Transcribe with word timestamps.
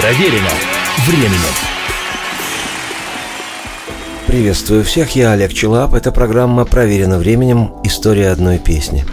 Проверено 0.00 0.48
временем. 1.06 1.54
Приветствую 4.26 4.82
всех, 4.82 5.14
я 5.14 5.32
Олег 5.32 5.52
Челап. 5.52 5.92
Это 5.92 6.10
программа 6.10 6.64
«Проверено 6.64 7.18
временем. 7.18 7.74
История 7.84 8.30
одной 8.30 8.58
песни». 8.58 9.04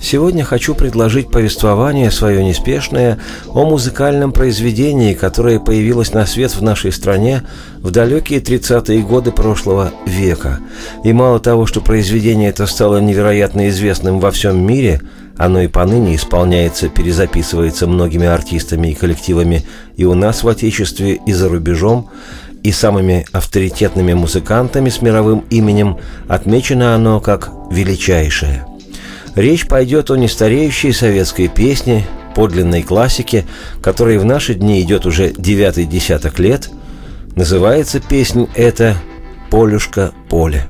Сегодня 0.00 0.44
хочу 0.44 0.76
предложить 0.76 1.32
повествование 1.32 2.12
свое 2.12 2.44
неспешное 2.44 3.18
о 3.48 3.64
музыкальном 3.64 4.30
произведении, 4.32 5.14
которое 5.14 5.58
появилось 5.58 6.14
на 6.14 6.24
свет 6.26 6.54
в 6.54 6.62
нашей 6.62 6.92
стране 6.92 7.42
в 7.78 7.90
далекие 7.90 8.38
30-е 8.38 9.02
годы 9.02 9.32
прошлого 9.32 9.92
века. 10.06 10.60
И 11.02 11.12
мало 11.12 11.40
того, 11.40 11.66
что 11.66 11.80
произведение 11.80 12.50
это 12.50 12.66
стало 12.66 12.98
невероятно 12.98 13.68
известным 13.68 14.20
во 14.20 14.30
всем 14.30 14.64
мире, 14.64 15.02
оно 15.40 15.60
и 15.62 15.68
поныне 15.68 16.14
исполняется, 16.14 16.88
перезаписывается 16.88 17.86
многими 17.86 18.26
артистами 18.26 18.88
и 18.88 18.94
коллективами 18.94 19.64
и 19.96 20.04
у 20.04 20.14
нас 20.14 20.42
в 20.42 20.48
Отечестве, 20.48 21.20
и 21.26 21.32
за 21.32 21.48
рубежом, 21.48 22.10
и 22.62 22.72
самыми 22.72 23.26
авторитетными 23.32 24.12
музыкантами 24.14 24.88
с 24.90 25.02
мировым 25.02 25.44
именем 25.50 25.98
отмечено 26.28 26.94
оно 26.94 27.20
как 27.20 27.50
величайшее– 27.70 28.64
Речь 29.36 29.66
пойдет 29.66 30.10
о 30.10 30.16
нестареющей 30.16 30.92
советской 30.92 31.48
песне, 31.48 32.04
подлинной 32.34 32.82
классике, 32.82 33.46
которой 33.80 34.18
в 34.18 34.24
наши 34.24 34.54
дни 34.54 34.80
идет 34.82 35.06
уже 35.06 35.30
девятый 35.30 35.84
десяток 35.84 36.38
лет. 36.38 36.68
Называется 37.36 38.00
песня 38.00 38.48
эта 38.54 38.96
«Полюшка 39.50 40.12
поле». 40.28 40.66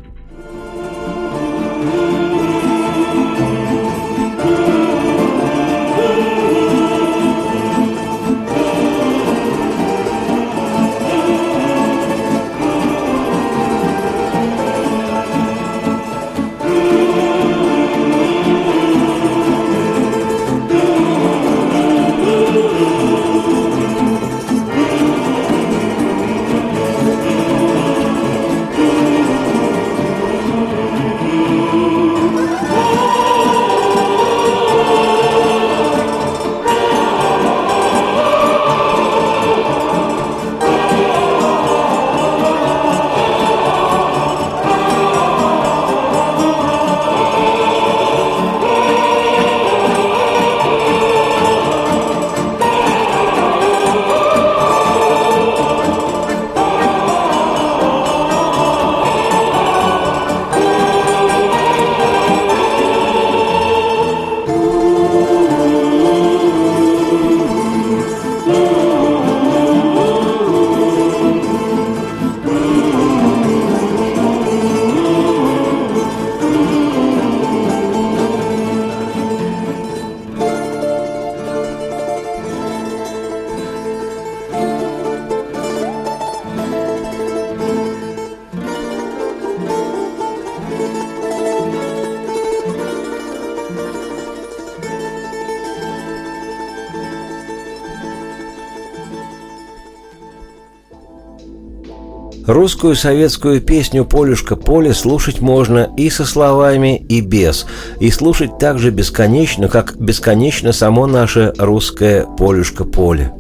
Русскую 102.51 102.97
советскую 102.97 103.61
песню 103.61 104.05
«Полюшка 104.05 104.57
поле» 104.57 104.93
слушать 104.93 105.41
можно 105.41 105.89
и 105.97 106.11
со 106.11 106.25
словами, 106.25 106.97
и 107.09 107.21
без, 107.21 107.65
и 108.01 108.11
слушать 108.11 108.59
так 108.59 108.81
же 108.81 108.91
бесконечно, 108.91 109.69
как 109.69 109.97
бесконечно 109.97 110.73
само 110.73 111.07
наше 111.07 111.55
русское 111.59 112.27
«Полюшка 112.37 112.85
поле». 112.85 113.31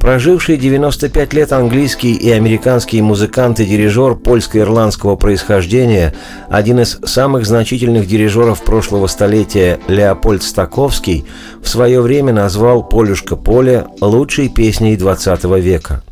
Проживший 0.00 0.56
95 0.56 1.34
лет 1.34 1.52
английский 1.52 2.14
и 2.14 2.30
американский 2.30 3.02
музыкант 3.02 3.60
и 3.60 3.66
дирижер 3.66 4.14
польско-ирландского 4.14 5.16
происхождения, 5.16 6.14
один 6.48 6.80
из 6.80 7.00
самых 7.04 7.44
значительных 7.44 8.06
дирижеров 8.06 8.62
прошлого 8.62 9.08
столетия 9.08 9.78
Леопольд 9.88 10.42
Стаковский, 10.42 11.26
в 11.62 11.68
свое 11.68 12.00
время 12.00 12.32
назвал 12.32 12.82
«Полюшка 12.82 13.36
поле» 13.36 13.88
лучшей 14.00 14.48
песней 14.48 14.96
XX 14.96 15.60
века– 15.60 16.02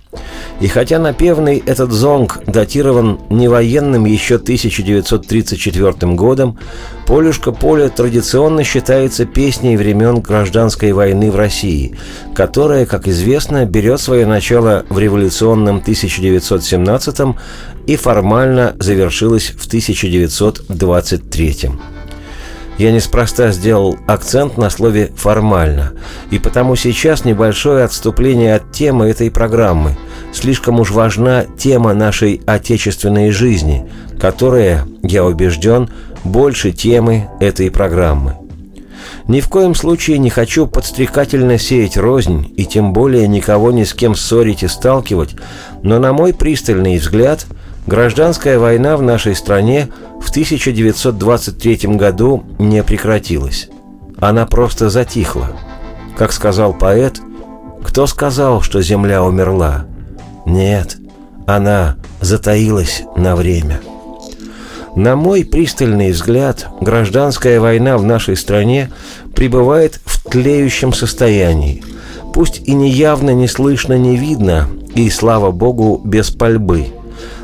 и 0.60 0.68
хотя 0.68 0.98
напевный 0.98 1.62
этот 1.64 1.90
зонг 1.90 2.40
датирован 2.46 3.18
не 3.30 3.48
военным 3.48 4.04
еще 4.04 4.36
1934 4.36 6.14
годом, 6.14 6.58
«Полюшка 7.06 7.50
поле» 7.50 7.88
традиционно 7.88 8.62
считается 8.62 9.24
песней 9.24 9.78
времен 9.78 10.20
гражданской 10.20 10.92
войны 10.92 11.30
в 11.30 11.36
России, 11.36 11.96
которая, 12.34 12.84
как 12.84 13.08
известно, 13.08 13.64
берет 13.64 14.00
свое 14.00 14.26
начало 14.26 14.84
в 14.90 14.98
революционном 14.98 15.78
1917 15.78 17.36
и 17.86 17.96
формально 17.96 18.74
завершилась 18.78 19.54
в 19.56 19.66
1923 19.66 21.70
я 22.80 22.92
неспроста 22.92 23.52
сделал 23.52 23.98
акцент 24.06 24.56
на 24.56 24.70
слове 24.70 25.12
«формально», 25.14 25.92
и 26.30 26.38
потому 26.38 26.76
сейчас 26.76 27.26
небольшое 27.26 27.84
отступление 27.84 28.54
от 28.54 28.72
темы 28.72 29.08
этой 29.08 29.30
программы. 29.30 29.98
Слишком 30.32 30.80
уж 30.80 30.90
важна 30.90 31.44
тема 31.58 31.92
нашей 31.92 32.40
отечественной 32.46 33.32
жизни, 33.32 33.86
которая, 34.18 34.86
я 35.02 35.26
убежден, 35.26 35.90
больше 36.24 36.72
темы 36.72 37.28
этой 37.38 37.70
программы. 37.70 38.36
Ни 39.28 39.40
в 39.40 39.50
коем 39.50 39.74
случае 39.74 40.16
не 40.16 40.30
хочу 40.30 40.66
подстрекательно 40.66 41.58
сеять 41.58 41.98
рознь 41.98 42.50
и 42.56 42.64
тем 42.64 42.94
более 42.94 43.28
никого 43.28 43.72
ни 43.72 43.84
с 43.84 43.92
кем 43.92 44.14
ссорить 44.14 44.62
и 44.62 44.68
сталкивать, 44.68 45.36
но 45.82 45.98
на 45.98 46.14
мой 46.14 46.32
пристальный 46.32 46.96
взгляд– 46.96 47.44
Гражданская 47.86 48.58
война 48.58 48.96
в 48.96 49.02
нашей 49.02 49.34
стране 49.34 49.88
в 50.20 50.30
1923 50.30 51.96
году 51.96 52.44
не 52.58 52.82
прекратилась. 52.82 53.68
Она 54.18 54.46
просто 54.46 54.90
затихла. 54.90 55.48
Как 56.16 56.32
сказал 56.32 56.74
поэт, 56.74 57.20
кто 57.82 58.06
сказал, 58.06 58.60
что 58.60 58.82
земля 58.82 59.24
умерла? 59.24 59.86
Нет, 60.44 60.98
она 61.46 61.96
затаилась 62.20 63.02
на 63.16 63.34
время. 63.34 63.80
На 64.94 65.16
мой 65.16 65.44
пристальный 65.44 66.10
взгляд, 66.10 66.66
гражданская 66.80 67.60
война 67.60 67.96
в 67.96 68.04
нашей 68.04 68.36
стране 68.36 68.90
пребывает 69.34 70.00
в 70.04 70.28
тлеющем 70.28 70.92
состоянии. 70.92 71.82
Пусть 72.34 72.60
и 72.66 72.74
неявно, 72.74 73.30
не 73.30 73.48
слышно, 73.48 73.96
не 73.96 74.16
видно, 74.16 74.68
и, 74.94 75.08
слава 75.08 75.50
богу, 75.50 76.00
без 76.04 76.30
пальбы– 76.30 76.88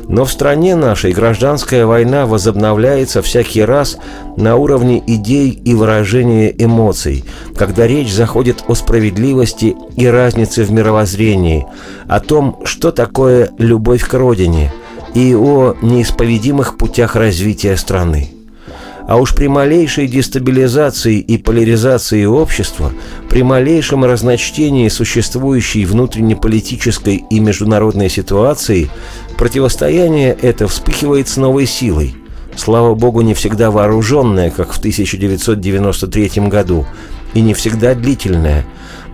но 0.07 0.25
в 0.25 0.31
стране 0.31 0.75
нашей 0.75 1.11
гражданская 1.11 1.85
война 1.85 2.25
возобновляется 2.25 3.21
всякий 3.21 3.63
раз 3.63 3.97
на 4.37 4.55
уровне 4.55 5.03
идей 5.05 5.49
и 5.49 5.73
выражения 5.73 6.53
эмоций, 6.57 7.25
когда 7.55 7.87
речь 7.87 8.13
заходит 8.13 8.63
о 8.67 8.75
справедливости 8.75 9.75
и 9.95 10.07
разнице 10.07 10.63
в 10.63 10.71
мировоззрении, 10.71 11.65
о 12.07 12.19
том, 12.19 12.59
что 12.63 12.91
такое 12.91 13.51
любовь 13.57 14.07
к 14.07 14.13
родине 14.13 14.71
и 15.13 15.35
о 15.35 15.75
неисповедимых 15.81 16.77
путях 16.77 17.15
развития 17.15 17.75
страны. 17.75 18.36
А 19.07 19.15
уж 19.15 19.33
при 19.33 19.47
малейшей 19.47 20.05
дестабилизации 20.05 21.17
и 21.19 21.37
поляризации 21.37 22.25
общества, 22.25 22.91
при 23.29 23.41
малейшем 23.41 24.03
разночтении 24.03 24.89
существующей 24.89 25.85
внутреннеполитической 25.85 27.23
и 27.29 27.39
международной 27.39 28.09
ситуации, 28.09 28.89
противостояние 29.37 30.37
это 30.41 30.67
вспыхивает 30.67 31.29
с 31.29 31.37
новой 31.37 31.65
силой. 31.65 32.15
Слава 32.57 32.95
богу, 32.95 33.21
не 33.21 33.33
всегда 33.33 33.71
вооруженное, 33.71 34.49
как 34.49 34.73
в 34.73 34.79
1993 34.79 36.47
году, 36.49 36.85
и 37.33 37.39
не 37.39 37.53
всегда 37.53 37.95
длительное, 37.95 38.65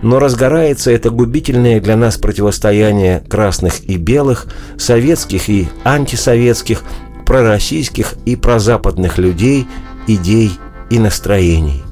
но 0.02 0.18
разгорается 0.18 0.90
это 0.90 1.10
губительное 1.10 1.80
для 1.80 1.96
нас 1.96 2.16
противостояние 2.16 3.22
красных 3.28 3.84
и 3.84 3.96
белых, 3.96 4.46
советских 4.76 5.48
и 5.48 5.68
антисоветских, 5.84 6.82
пророссийских 7.24 8.14
и 8.24 8.36
прозападных 8.36 9.18
людей, 9.18 9.66
идей 10.06 10.52
и 10.90 10.98
настроений. 10.98 11.82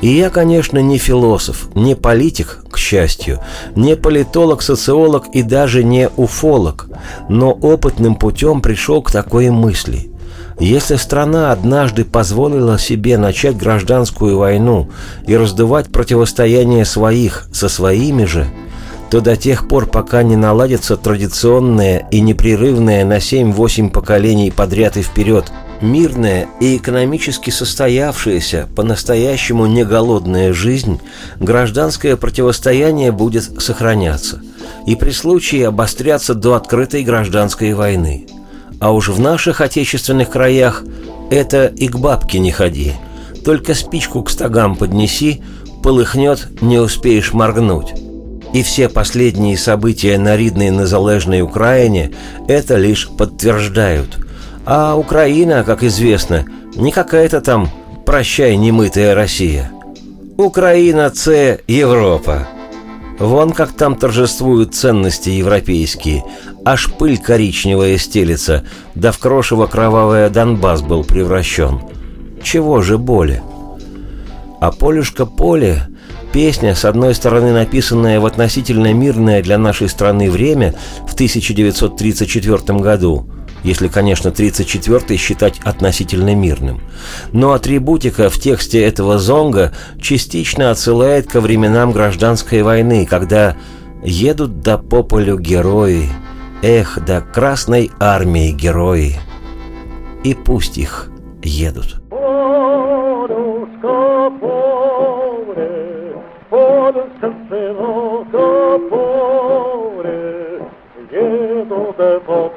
И 0.00 0.08
я, 0.08 0.30
конечно, 0.30 0.78
не 0.78 0.96
философ, 0.96 1.68
не 1.74 1.94
политик, 1.94 2.64
к 2.70 2.78
счастью, 2.78 3.40
не 3.76 3.96
политолог, 3.96 4.62
социолог 4.62 5.26
и 5.34 5.42
даже 5.42 5.84
не 5.84 6.08
уфолог, 6.16 6.88
но 7.28 7.52
опытным 7.52 8.14
путем 8.14 8.62
пришел 8.62 9.02
к 9.02 9.12
такой 9.12 9.50
мысли. 9.50 10.10
Если 10.58 10.96
страна 10.96 11.52
однажды 11.52 12.04
позволила 12.04 12.78
себе 12.78 13.16
начать 13.16 13.56
гражданскую 13.56 14.38
войну 14.38 14.90
и 15.26 15.36
раздувать 15.36 15.90
противостояние 15.90 16.84
своих 16.84 17.48
со 17.52 17.68
своими 17.68 18.24
же, 18.24 18.46
то 19.10 19.20
до 19.20 19.36
тех 19.36 19.68
пор, 19.68 19.86
пока 19.86 20.22
не 20.22 20.36
наладится 20.36 20.96
традиционное 20.96 22.06
и 22.10 22.20
непрерывное 22.20 23.04
на 23.04 23.18
7-8 23.18 23.90
поколений 23.90 24.50
подряд 24.50 24.96
и 24.96 25.02
вперед 25.02 25.52
мирная 25.80 26.48
и 26.60 26.76
экономически 26.76 27.50
состоявшаяся, 27.50 28.68
по-настоящему 28.76 29.66
не 29.66 29.84
голодная 29.84 30.52
жизнь, 30.52 31.00
гражданское 31.38 32.16
противостояние 32.16 33.12
будет 33.12 33.60
сохраняться 33.60 34.42
и 34.86 34.94
при 34.94 35.10
случае 35.10 35.68
обостряться 35.68 36.34
до 36.34 36.54
открытой 36.54 37.02
гражданской 37.02 37.72
войны. 37.74 38.26
А 38.78 38.92
уж 38.92 39.08
в 39.08 39.20
наших 39.20 39.60
отечественных 39.60 40.30
краях 40.30 40.84
это 41.30 41.66
и 41.66 41.88
к 41.88 41.96
бабке 41.96 42.38
не 42.38 42.50
ходи. 42.50 42.94
Только 43.44 43.74
спичку 43.74 44.22
к 44.22 44.30
стогам 44.30 44.76
поднеси, 44.76 45.42
полыхнет, 45.82 46.48
не 46.60 46.78
успеешь 46.78 47.32
моргнуть. 47.32 47.94
И 48.52 48.62
все 48.62 48.88
последние 48.88 49.56
события 49.56 50.18
на 50.18 50.36
Ридной 50.36 50.70
незалежной 50.70 51.42
Украине 51.42 52.12
это 52.48 52.76
лишь 52.76 53.08
подтверждают– 53.08 54.18
а 54.66 54.94
Украина, 54.94 55.64
как 55.64 55.82
известно, 55.82 56.44
не 56.76 56.92
какая-то 56.92 57.40
там 57.40 57.68
«прощай, 58.04 58.56
немытая 58.56 59.14
Россия». 59.14 59.70
Украина– 60.36 61.10
це 61.14 61.58
Европа. 61.66 62.46
Вон 63.18 63.50
как 63.50 63.72
там 63.72 63.96
торжествуют 63.96 64.74
ценности 64.74 65.28
европейские. 65.28 66.24
Аж 66.64 66.90
пыль 66.98 67.18
коричневая 67.18 67.98
стелится, 67.98 68.64
да 68.94 69.12
в 69.12 69.18
крошево 69.18 69.66
кровавое 69.66 70.30
Донбасс 70.30 70.80
был 70.82 71.04
превращен. 71.04 71.80
Чего 72.42 72.80
же 72.80 72.96
боли? 72.96 73.42
А 74.60 74.70
полюшка 74.70 75.26
поле 75.26 75.88
Песня, 76.32 76.76
с 76.76 76.84
одной 76.84 77.14
стороны 77.16 77.52
написанная 77.52 78.20
в 78.20 78.26
относительно 78.26 78.92
мирное 78.92 79.42
для 79.42 79.58
нашей 79.58 79.88
страны 79.88 80.30
время 80.30 80.74
в 81.08 81.14
1934 81.14 82.78
году, 82.78 83.28
если, 83.64 83.88
конечно, 83.88 84.28
34-й 84.28 85.16
считать 85.16 85.58
относительно 85.64 86.34
мирным. 86.36 86.82
Но 87.32 87.52
атрибутика 87.52 88.30
в 88.30 88.38
тексте 88.38 88.80
этого 88.80 89.18
зонга 89.18 89.72
частично 90.00 90.70
отсылает 90.70 91.26
ко 91.26 91.40
временам 91.40 91.90
гражданской 91.90 92.62
войны, 92.62 93.06
когда 93.10 93.56
едут 94.04 94.60
до 94.60 94.78
по 94.78 95.02
полю 95.02 95.36
герои, 95.36 96.08
эх, 96.62 97.04
до 97.04 97.22
Красной 97.22 97.90
Армии 97.98 98.52
герои. 98.52 99.18
И 100.22 100.34
пусть 100.34 100.78
их 100.78 101.10
едут. 101.42 101.99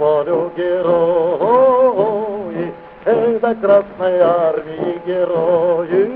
Полю 0.03 0.51
герои, 0.55 1.93
это 3.05 3.55
Красной 3.55 4.19
Армии 4.19 5.01
герои. 5.05 6.11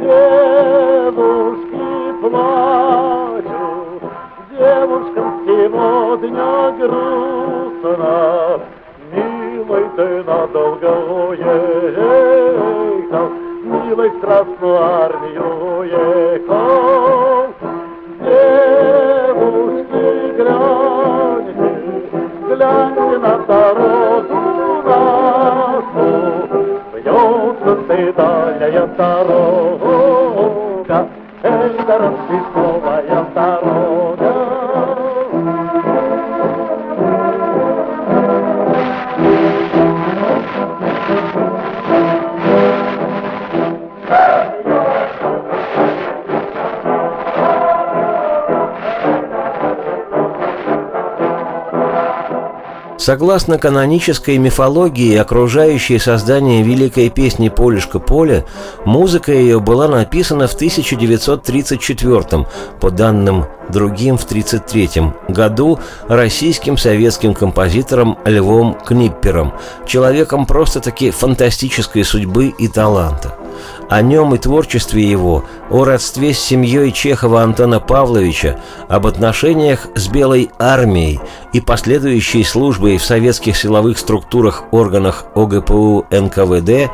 Девушки 0.00 1.82
плачут, 2.20 4.02
девушкам 4.50 5.28
сегодня 5.46 6.50
грустно, 6.78 8.14
Милый, 9.12 9.86
ты 9.96 10.06
надолго 10.24 10.92
уехал, 11.28 12.46
Милый, 13.64 14.10
в 14.10 14.20
Красную 14.20 14.76
Армию 14.76 15.46
уехал. 15.80 16.71
Гляньте 22.62 23.18
на 23.18 23.38
дорогу 23.38 24.82
нашу, 24.84 26.08
Бьется 26.94 27.72
ты 27.88 28.12
дальняя 28.12 28.86
дорога, 28.86 29.61
Согласно 53.02 53.58
канонической 53.58 54.38
мифологии, 54.38 55.16
окружающей 55.16 55.98
создание 55.98 56.62
великой 56.62 57.10
песни 57.10 57.48
«Полюшка 57.48 57.98
поле», 57.98 58.46
музыка 58.84 59.32
ее 59.32 59.58
была 59.58 59.88
написана 59.88 60.46
в 60.46 60.54
1934 60.54 62.46
по 62.80 62.90
данным 62.92 63.46
другим 63.72 64.18
в 64.18 64.24
1933 64.24 65.12
году 65.28 65.80
российским 66.06 66.76
советским 66.76 67.34
композитором 67.34 68.18
Львом 68.24 68.74
Книппером, 68.74 69.52
человеком 69.86 70.46
просто-таки 70.46 71.10
фантастической 71.10 72.04
судьбы 72.04 72.54
и 72.56 72.68
таланта. 72.68 73.36
О 73.88 74.00
нем 74.00 74.34
и 74.34 74.38
творчестве 74.38 75.02
его, 75.02 75.44
о 75.70 75.84
родстве 75.84 76.32
с 76.32 76.38
семьей 76.38 76.92
Чехова 76.92 77.42
Антона 77.42 77.80
Павловича, 77.80 78.58
об 78.88 79.06
отношениях 79.06 79.88
с 79.94 80.08
Белой 80.08 80.50
армией 80.58 81.20
и 81.52 81.60
последующей 81.60 82.44
службой 82.44 82.91
в 82.98 83.04
советских 83.04 83.56
силовых 83.56 83.98
структурах 83.98 84.64
органах 84.72 85.24
ОГПУ 85.34 86.06
НКВД, 86.10 86.90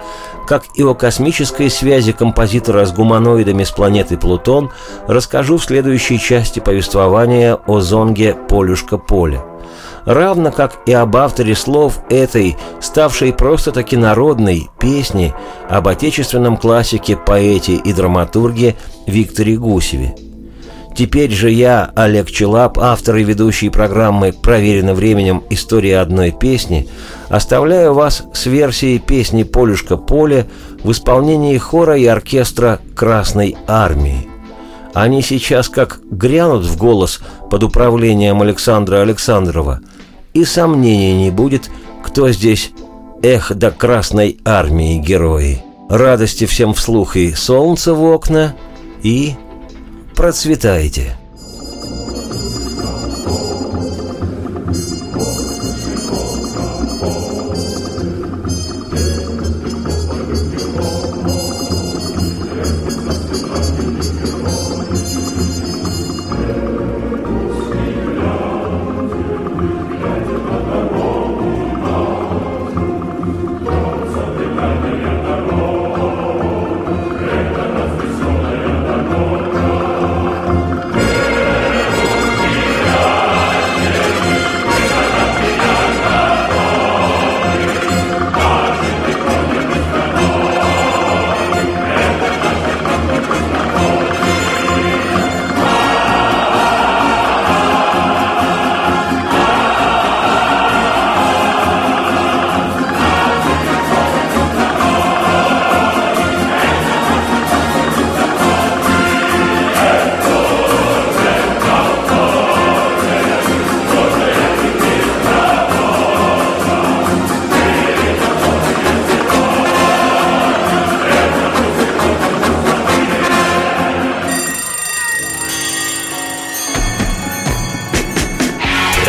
как 0.47 0.65
и 0.75 0.83
о 0.83 0.95
космической 0.95 1.71
связи 1.71 2.13
композитора 2.13 2.85
с 2.85 2.93
гуманоидами 2.93 3.65
с 3.65 3.71
планеты 3.71 4.17
Плутон, 4.17 4.71
расскажу 5.07 5.59
в 5.59 5.65
следующей 5.65 6.19
части 6.19 6.61
повествования 6.61 7.55
о 7.55 7.81
зонге 7.81 8.35
«Полюшка-поле» 8.49 9.43
равно 10.09 10.51
как 10.51 10.79
и 10.87 10.93
об 10.93 11.17
авторе 11.17 11.55
слов 11.55 12.01
этой, 12.09 12.57
ставшей 12.81 13.33
просто-таки 13.33 13.97
народной, 13.97 14.69
песни 14.81 15.35
об 15.69 15.87
отечественном 15.87 16.57
классике, 16.57 17.17
поэте 17.17 17.75
и 17.75 17.93
драматурге 17.93 18.77
Викторе 19.07 19.57
Гусеве. 19.57 20.28
Теперь 20.99 21.31
же 21.31 21.49
я, 21.49 21.93
Олег 21.95 22.29
Челап, 22.29 22.77
автор 22.77 23.15
и 23.19 23.23
ведущий 23.23 23.71
программы 23.71 24.33
«Проверено 24.33 24.95
временем. 24.95 25.45
История 25.49 26.01
одной 26.01 26.33
песни», 26.33 26.89
оставляю 27.29 27.95
вас 27.95 28.25
с 28.35 28.47
версией 28.47 28.99
песни 28.99 29.45
«Полюшка 29.45 29.97
поле» 29.97 30.49
в 30.83 30.91
исполнении 30.91 31.57
хора 31.57 31.97
и 31.97 32.05
оркестра 32.07 32.81
«Красной 32.97 33.57
армии». 33.69 34.27
Они 34.93 35.23
сейчас 35.23 35.69
как 35.69 36.01
грянут 36.11 36.65
в 36.65 36.77
голос 36.77 37.21
под 37.49 37.63
управлением 37.63 38.43
Александра 38.43 38.97
Александрова– 38.97 39.79
и 40.35 40.45
сомнений 40.45 41.15
не 41.15 41.31
будет, 41.31 41.71
кто 42.03 42.31
здесь 42.31 42.73
эх 43.23 43.55
до 43.55 43.71
Красной 43.71 44.39
Армии 44.45 44.99
герои. 44.99 45.63
Радости 45.89 46.45
всем 46.45 46.75
вслух 46.75 47.17
и 47.17 47.33
солнце 47.33 47.95
в 47.95 48.05
окна, 48.05 48.55
и 49.03 49.35
процветайте. 50.19 51.17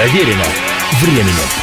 Проверено 0.10 0.44
временем. 1.04 1.59